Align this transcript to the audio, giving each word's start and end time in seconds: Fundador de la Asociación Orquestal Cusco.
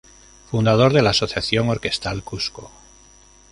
Fundador 0.49 0.93
de 0.93 1.03
la 1.03 1.11
Asociación 1.11 1.69
Orquestal 1.69 2.23
Cusco. 2.23 2.71